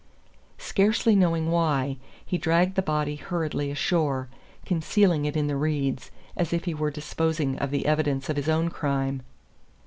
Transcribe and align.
Scarcely 0.57 1.15
knowing 1.15 1.51
why, 1.51 1.97
he 2.25 2.39
dragged 2.39 2.73
the 2.73 2.81
body 2.81 3.17
hurriedly 3.17 3.69
ashore, 3.69 4.29
concealing 4.65 5.25
it 5.25 5.37
in 5.37 5.45
the 5.45 5.55
reeds, 5.55 6.09
as 6.35 6.51
if 6.51 6.65
he 6.65 6.73
were 6.73 6.89
disposing 6.89 7.55
of 7.59 7.69
the 7.69 7.85
evidence 7.85 8.27
of 8.27 8.35
his 8.35 8.49
own 8.49 8.69
crime. 8.71 9.21